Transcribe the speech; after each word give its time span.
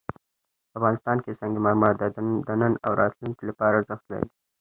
افغانستان 0.77 1.17
کې 1.23 1.37
سنگ 1.39 1.55
مرمر 1.65 1.93
د 2.47 2.49
نن 2.61 2.73
او 2.85 2.91
راتلونکي 3.01 3.43
لپاره 3.49 3.73
ارزښت 3.79 4.05
لري. 4.11 4.27